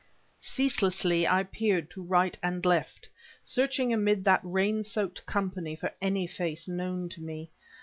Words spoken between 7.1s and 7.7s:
me.